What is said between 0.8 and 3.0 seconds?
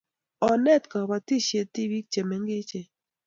kaibisietab tibik che mengechen